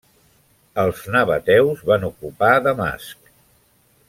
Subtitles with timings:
[0.83, 3.35] Els nabateus van ocupar Damasc.